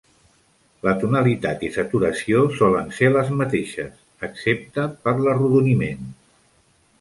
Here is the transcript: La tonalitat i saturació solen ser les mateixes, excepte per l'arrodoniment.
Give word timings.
La 0.85 0.93
tonalitat 1.01 1.65
i 1.67 1.69
saturació 1.75 2.41
solen 2.61 2.89
ser 3.01 3.11
les 3.17 3.29
mateixes, 3.43 4.01
excepte 4.29 4.87
per 5.05 5.15
l'arrodoniment. 5.21 6.11